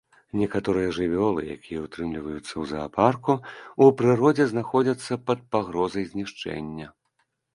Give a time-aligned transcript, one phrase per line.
[0.41, 3.31] Некаторыя жывёлы, якія ўтрымліваюцца ў заапарку,
[3.85, 6.87] у прыродзе знаходзяцца пад пагрозай знішчэння.